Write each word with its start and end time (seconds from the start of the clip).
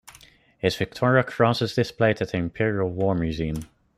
His 0.57 0.75
Victoria 0.77 1.23
Cross 1.23 1.61
is 1.61 1.75
displayed 1.75 2.23
at 2.23 2.31
the 2.31 2.37
Imperial 2.37 2.89
War 2.89 3.13
Museum. 3.13 3.67